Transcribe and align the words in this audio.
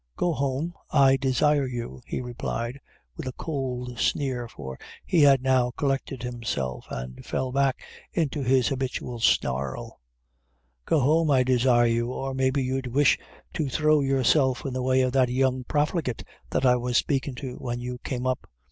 "Go 0.15 0.33
home, 0.33 0.73
I 0.89 1.15
desire 1.15 1.67
you," 1.67 2.01
he 2.07 2.21
replied, 2.21 2.79
with 3.15 3.27
a 3.27 3.31
cold 3.33 3.99
sneer, 3.99 4.47
for 4.47 4.79
he 5.05 5.21
had 5.21 5.43
now 5.43 5.69
collected 5.77 6.23
himself, 6.23 6.87
and 6.89 7.23
fell 7.23 7.51
back 7.51 7.83
into 8.11 8.41
his 8.41 8.69
habitual 8.69 9.19
snarl; 9.19 10.01
"Go 10.85 11.01
home, 11.01 11.29
I 11.29 11.43
desire 11.43 11.85
you, 11.85 12.11
or 12.11 12.33
maybe 12.33 12.63
you'd 12.63 12.87
wish 12.87 13.19
to 13.53 13.69
throw 13.69 13.99
yourself 14.01 14.65
in 14.65 14.73
the 14.73 14.81
way 14.81 15.01
of 15.01 15.11
that 15.11 15.29
young 15.29 15.65
profligate 15.65 16.23
that 16.49 16.65
I 16.65 16.77
was 16.77 16.97
spakin' 16.97 17.35
to 17.35 17.57
when 17.57 17.79
you 17.79 17.99
came 17.99 18.25
up. 18.25 18.49